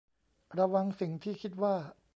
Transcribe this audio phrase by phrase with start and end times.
[0.57, 1.75] ระวังสิ่งที่คิดว่า